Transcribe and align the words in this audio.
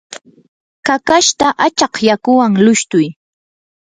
kakashta 0.87 1.47
achaq 1.65 1.93
yakuwan 2.09 2.53
lushtuy. 2.65 3.07